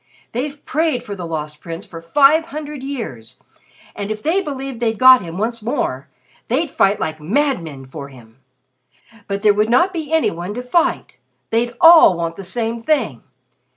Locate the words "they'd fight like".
6.47-7.21